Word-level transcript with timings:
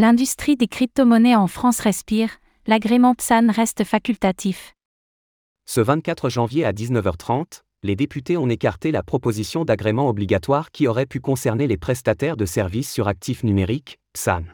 L'industrie 0.00 0.54
des 0.54 0.68
crypto-monnaies 0.68 1.34
en 1.34 1.48
France 1.48 1.80
respire, 1.80 2.30
l'agrément 2.68 3.16
PSAN 3.16 3.50
reste 3.50 3.82
facultatif. 3.82 4.76
Ce 5.66 5.80
24 5.80 6.28
janvier 6.28 6.64
à 6.64 6.72
19h30, 6.72 7.62
les 7.82 7.96
députés 7.96 8.36
ont 8.36 8.48
écarté 8.48 8.92
la 8.92 9.02
proposition 9.02 9.64
d'agrément 9.64 10.08
obligatoire 10.08 10.70
qui 10.70 10.86
aurait 10.86 11.04
pu 11.04 11.18
concerner 11.18 11.66
les 11.66 11.76
prestataires 11.76 12.36
de 12.36 12.46
services 12.46 12.92
sur 12.92 13.08
actifs 13.08 13.42
numériques, 13.42 13.98
PSAN. 14.12 14.44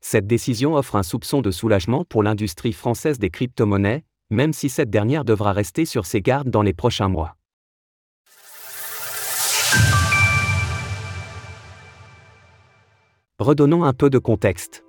Cette 0.00 0.28
décision 0.28 0.76
offre 0.76 0.94
un 0.94 1.02
soupçon 1.02 1.42
de 1.42 1.50
soulagement 1.50 2.04
pour 2.04 2.22
l'industrie 2.22 2.72
française 2.72 3.18
des 3.18 3.30
crypto-monnaies, 3.30 4.04
même 4.30 4.52
si 4.52 4.68
cette 4.68 4.90
dernière 4.90 5.24
devra 5.24 5.52
rester 5.54 5.86
sur 5.86 6.06
ses 6.06 6.22
gardes 6.22 6.50
dans 6.50 6.62
les 6.62 6.72
prochains 6.72 7.08
mois. 7.08 7.35
Redonnons 13.46 13.84
un 13.84 13.92
peu 13.92 14.10
de 14.10 14.18
contexte. 14.18 14.82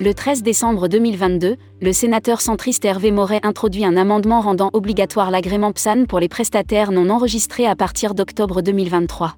Le 0.00 0.14
13 0.14 0.42
décembre 0.42 0.88
2022, 0.88 1.56
le 1.82 1.92
sénateur 1.92 2.40
centriste 2.40 2.86
Hervé 2.86 3.10
Moret 3.10 3.40
introduit 3.42 3.84
un 3.84 3.98
amendement 3.98 4.40
rendant 4.40 4.70
obligatoire 4.72 5.30
l'agrément 5.30 5.72
PSAN 5.72 6.06
pour 6.06 6.18
les 6.18 6.30
prestataires 6.30 6.92
non 6.92 7.10
enregistrés 7.10 7.66
à 7.66 7.76
partir 7.76 8.14
d'octobre 8.14 8.62
2023. 8.62 9.34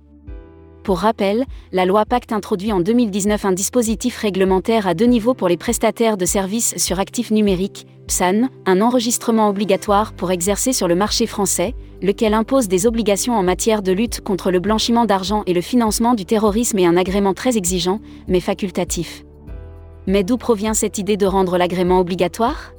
Pour 0.83 1.01
rappel, 1.01 1.45
la 1.73 1.85
loi 1.85 2.07
Pacte 2.07 2.33
introduit 2.33 2.73
en 2.73 2.81
2019 2.81 3.45
un 3.45 3.53
dispositif 3.53 4.17
réglementaire 4.17 4.87
à 4.87 4.95
deux 4.95 5.05
niveaux 5.05 5.35
pour 5.35 5.49
les 5.49 5.59
prestataires 5.59 6.17
de 6.17 6.25
services 6.25 6.75
sur 6.79 6.99
actifs 6.99 7.31
numériques, 7.31 7.87
PSAN, 8.07 8.49
un 8.65 8.81
enregistrement 8.81 9.51
obligatoire 9.51 10.15
pour 10.15 10.31
exercer 10.31 10.73
sur 10.73 10.89
le 10.89 10.95
marché 10.95 11.27
français, 11.27 11.75
lequel 12.01 12.33
impose 12.33 12.67
des 12.67 12.87
obligations 12.87 13.35
en 13.35 13.43
matière 13.43 13.83
de 13.83 13.93
lutte 13.93 14.23
contre 14.23 14.51
le 14.51 14.59
blanchiment 14.59 15.05
d'argent 15.05 15.43
et 15.47 15.53
le 15.53 15.61
financement 15.61 16.15
du 16.15 16.25
terrorisme 16.25 16.79
et 16.79 16.87
un 16.87 16.97
agrément 16.97 17.35
très 17.35 17.59
exigeant, 17.59 18.01
mais 18.27 18.41
facultatif. 18.41 19.25
Mais 20.07 20.25
d'où 20.25 20.39
provient 20.39 20.75
cette 20.75 20.97
idée 20.97 21.19
de 21.19 21.27
rendre 21.27 21.59
l'agrément 21.59 22.01
obligatoire? 22.01 22.73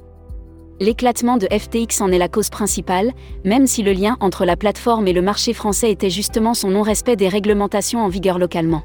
L'éclatement 0.82 1.36
de 1.36 1.46
FTX 1.46 2.00
en 2.00 2.10
est 2.10 2.18
la 2.18 2.26
cause 2.26 2.50
principale, 2.50 3.12
même 3.44 3.68
si 3.68 3.84
le 3.84 3.92
lien 3.92 4.16
entre 4.18 4.44
la 4.44 4.56
plateforme 4.56 5.06
et 5.06 5.12
le 5.12 5.22
marché 5.22 5.52
français 5.52 5.92
était 5.92 6.10
justement 6.10 6.54
son 6.54 6.70
non-respect 6.70 7.14
des 7.14 7.28
réglementations 7.28 8.04
en 8.04 8.08
vigueur 8.08 8.36
localement. 8.40 8.82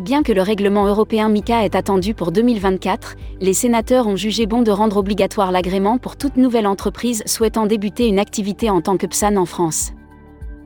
Bien 0.00 0.24
que 0.24 0.32
le 0.32 0.42
règlement 0.42 0.86
européen 0.86 1.28
MICA 1.28 1.64
est 1.64 1.76
attendu 1.76 2.14
pour 2.14 2.32
2024, 2.32 3.14
les 3.40 3.54
sénateurs 3.54 4.08
ont 4.08 4.16
jugé 4.16 4.46
bon 4.46 4.62
de 4.62 4.72
rendre 4.72 4.96
obligatoire 4.96 5.52
l'agrément 5.52 5.98
pour 5.98 6.16
toute 6.16 6.36
nouvelle 6.36 6.66
entreprise 6.66 7.22
souhaitant 7.26 7.66
débuter 7.66 8.08
une 8.08 8.18
activité 8.18 8.68
en 8.68 8.80
tant 8.80 8.96
que 8.96 9.06
PSAN 9.06 9.36
en 9.36 9.46
France. 9.46 9.92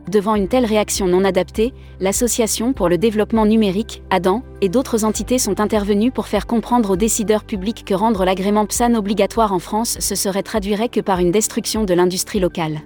Devant 0.09 0.37
une 0.37 0.49
telle 0.49 0.65
réaction 0.65 1.07
non 1.07 1.23
adaptée, 1.23 1.75
l'Association 2.01 2.73
pour 2.73 2.89
le 2.89 2.97
développement 2.97 3.45
numérique, 3.45 4.03
ADAN, 4.09 4.43
et 4.63 4.71
d'autres 4.71 5.05
entités 5.05 5.39
sont 5.39 5.61
intervenues 5.61 6.11
pour 6.11 6.29
faire 6.29 6.47
comprendre 6.47 6.93
aux 6.93 6.97
décideurs 6.97 7.45
publics 7.45 7.85
que 7.85 7.93
rendre 7.93 8.25
l'agrément 8.25 8.65
PSAN 8.65 8.95
obligatoire 8.95 9.53
en 9.53 9.59
France 9.59 9.99
se 10.01 10.15
serait 10.15 10.43
traduirait 10.43 10.89
que 10.89 11.01
par 11.01 11.19
une 11.19 11.31
destruction 11.31 11.85
de 11.85 11.93
l'industrie 11.93 12.41
locale. 12.41 12.81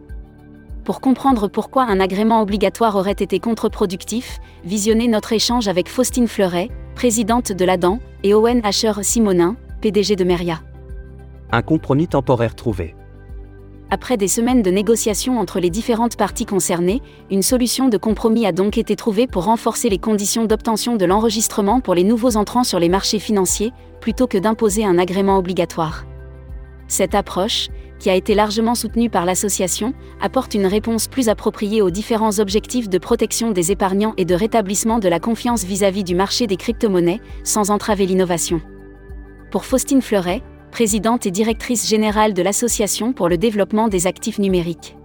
Pour 0.84 1.00
comprendre 1.00 1.46
pourquoi 1.46 1.84
un 1.84 2.00
agrément 2.00 2.42
obligatoire 2.42 2.96
aurait 2.96 3.12
été 3.12 3.38
contre-productif, 3.38 4.40
visionnez 4.64 5.06
notre 5.06 5.32
échange 5.32 5.68
avec 5.68 5.88
Faustine 5.88 6.26
Fleuret, 6.26 6.70
présidente 6.96 7.52
de 7.52 7.64
l'ADAN, 7.64 8.00
et 8.24 8.34
Owen 8.34 8.60
Asher 8.64 8.94
Simonin, 9.02 9.54
PDG 9.80 10.16
de 10.16 10.24
Meria. 10.24 10.60
Un 11.52 11.62
compromis 11.62 12.08
temporaire 12.08 12.56
trouvé. 12.56 12.96
Après 13.94 14.16
des 14.16 14.26
semaines 14.26 14.62
de 14.62 14.70
négociations 14.70 15.38
entre 15.38 15.60
les 15.60 15.68
différentes 15.68 16.16
parties 16.16 16.46
concernées, 16.46 17.02
une 17.30 17.42
solution 17.42 17.90
de 17.90 17.98
compromis 17.98 18.46
a 18.46 18.52
donc 18.52 18.78
été 18.78 18.96
trouvée 18.96 19.26
pour 19.26 19.44
renforcer 19.44 19.90
les 19.90 19.98
conditions 19.98 20.46
d'obtention 20.46 20.96
de 20.96 21.04
l'enregistrement 21.04 21.80
pour 21.80 21.94
les 21.94 22.02
nouveaux 22.02 22.38
entrants 22.38 22.64
sur 22.64 22.78
les 22.78 22.88
marchés 22.88 23.18
financiers, 23.18 23.70
plutôt 24.00 24.26
que 24.26 24.38
d'imposer 24.38 24.86
un 24.86 24.96
agrément 24.96 25.36
obligatoire. 25.36 26.06
Cette 26.88 27.14
approche, 27.14 27.68
qui 27.98 28.08
a 28.08 28.14
été 28.14 28.34
largement 28.34 28.74
soutenue 28.74 29.10
par 29.10 29.26
l'association, 29.26 29.92
apporte 30.22 30.54
une 30.54 30.64
réponse 30.64 31.06
plus 31.06 31.28
appropriée 31.28 31.82
aux 31.82 31.90
différents 31.90 32.38
objectifs 32.38 32.88
de 32.88 32.96
protection 32.96 33.50
des 33.50 33.72
épargnants 33.72 34.14
et 34.16 34.24
de 34.24 34.34
rétablissement 34.34 35.00
de 35.00 35.08
la 35.10 35.20
confiance 35.20 35.64
vis-à-vis 35.64 36.02
du 36.02 36.14
marché 36.14 36.46
des 36.46 36.56
crypto-monnaies, 36.56 37.20
sans 37.44 37.70
entraver 37.70 38.06
l'innovation. 38.06 38.62
Pour 39.50 39.66
Faustine 39.66 40.00
Fleuret, 40.00 40.42
présidente 40.72 41.26
et 41.26 41.30
directrice 41.30 41.88
générale 41.88 42.34
de 42.34 42.42
l'Association 42.42 43.12
pour 43.12 43.28
le 43.28 43.36
développement 43.36 43.86
des 43.86 44.08
actifs 44.08 44.40
numériques. 44.40 44.96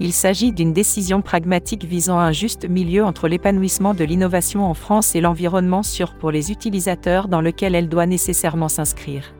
Il 0.00 0.12
s'agit 0.12 0.52
d'une 0.52 0.72
décision 0.72 1.22
pragmatique 1.22 1.84
visant 1.84 2.18
un 2.18 2.32
juste 2.32 2.68
milieu 2.68 3.04
entre 3.04 3.28
l'épanouissement 3.28 3.94
de 3.94 4.04
l'innovation 4.04 4.64
en 4.64 4.74
France 4.74 5.14
et 5.14 5.20
l'environnement 5.20 5.82
sûr 5.82 6.14
pour 6.14 6.30
les 6.30 6.50
utilisateurs 6.50 7.28
dans 7.28 7.40
lequel 7.40 7.74
elle 7.74 7.88
doit 7.88 8.06
nécessairement 8.06 8.68
s'inscrire. 8.68 9.34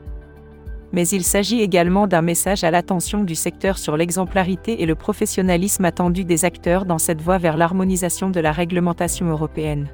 Mais 0.91 1.07
il 1.07 1.23
s'agit 1.23 1.61
également 1.61 2.07
d'un 2.07 2.21
message 2.21 2.63
à 2.63 2.71
l'attention 2.71 3.23
du 3.23 3.35
secteur 3.35 3.77
sur 3.77 3.97
l'exemplarité 3.97 4.81
et 4.81 4.85
le 4.85 4.95
professionnalisme 4.95 5.85
attendu 5.85 6.25
des 6.25 6.45
acteurs 6.45 6.85
dans 6.85 6.99
cette 6.99 7.21
voie 7.21 7.37
vers 7.37 7.57
l'harmonisation 7.57 8.29
de 8.29 8.39
la 8.39 8.51
réglementation 8.51 9.27
européenne. 9.27 9.87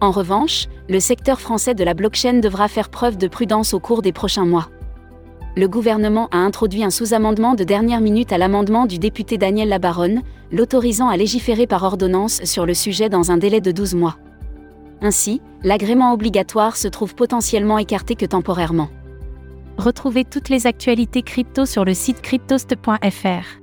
En 0.00 0.10
revanche, 0.10 0.66
le 0.88 1.00
secteur 1.00 1.40
français 1.40 1.74
de 1.74 1.84
la 1.84 1.94
blockchain 1.94 2.40
devra 2.40 2.68
faire 2.68 2.90
preuve 2.90 3.16
de 3.16 3.28
prudence 3.28 3.74
au 3.74 3.80
cours 3.80 4.02
des 4.02 4.12
prochains 4.12 4.44
mois. 4.44 4.68
Le 5.56 5.68
gouvernement 5.68 6.28
a 6.32 6.38
introduit 6.38 6.82
un 6.82 6.90
sous-amendement 6.90 7.54
de 7.54 7.62
dernière 7.62 8.00
minute 8.00 8.32
à 8.32 8.38
l'amendement 8.38 8.86
du 8.86 8.98
député 8.98 9.38
Daniel 9.38 9.68
Labaronne, 9.68 10.22
l'autorisant 10.50 11.08
à 11.08 11.16
légiférer 11.16 11.68
par 11.68 11.84
ordonnance 11.84 12.42
sur 12.44 12.66
le 12.66 12.74
sujet 12.74 13.08
dans 13.08 13.30
un 13.30 13.36
délai 13.36 13.60
de 13.60 13.70
12 13.70 13.94
mois. 13.94 14.16
Ainsi, 15.00 15.40
l'agrément 15.62 16.12
obligatoire 16.12 16.76
se 16.76 16.88
trouve 16.88 17.14
potentiellement 17.14 17.78
écarté 17.78 18.16
que 18.16 18.26
temporairement. 18.26 18.88
Retrouvez 19.78 20.24
toutes 20.24 20.48
les 20.48 20.66
actualités 20.66 21.22
crypto 21.22 21.66
sur 21.66 21.84
le 21.84 21.94
site 21.94 22.20
cryptost.fr. 22.20 23.60